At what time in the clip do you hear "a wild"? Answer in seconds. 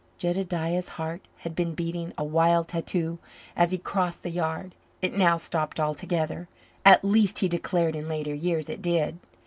2.17-2.69